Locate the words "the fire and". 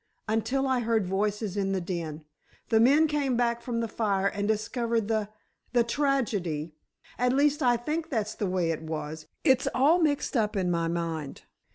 3.81-4.47